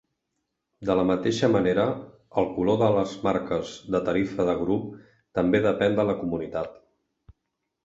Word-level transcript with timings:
De 0.89 0.93
la 0.99 1.03
mateixa 1.09 1.49
manera, 1.55 1.85
el 2.43 2.49
color 2.55 2.79
de 2.83 2.89
les 2.97 3.13
marques 3.29 3.75
de 3.97 4.03
tarifa 4.09 4.49
de 4.49 4.57
grup 4.65 4.91
també 5.41 5.65
depèn 5.69 6.01
de 6.03 6.09
la 6.11 6.19
comunitat. 6.25 6.85